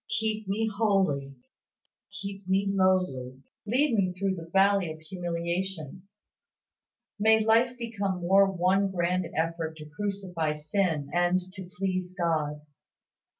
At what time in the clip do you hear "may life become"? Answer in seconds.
7.19-8.21